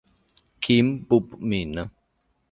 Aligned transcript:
Kim 0.61 1.05
Bub-min 1.07 1.73